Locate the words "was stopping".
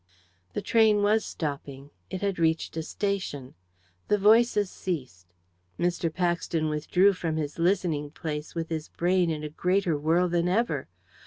1.03-1.91